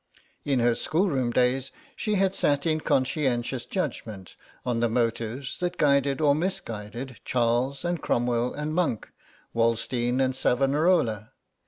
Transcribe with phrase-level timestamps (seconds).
[0.43, 4.35] In her schoolroom days she had sat in conscientious judgment
[4.65, 9.11] on the motives that guided or misguided Charles and Cromwell and Monck,
[9.53, 11.33] Wallenstein and Savonarola.